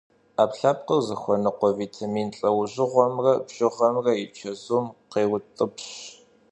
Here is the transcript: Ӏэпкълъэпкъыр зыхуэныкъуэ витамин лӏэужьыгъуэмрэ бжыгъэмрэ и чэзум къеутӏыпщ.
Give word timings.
Ӏэпкълъэпкъыр 0.35 1.01
зыхуэныкъуэ 1.07 1.69
витамин 1.79 2.29
лӏэужьыгъуэмрэ 2.37 3.33
бжыгъэмрэ 3.47 4.13
и 4.23 4.25
чэзум 4.35 4.85
къеутӏыпщ. 5.11 5.87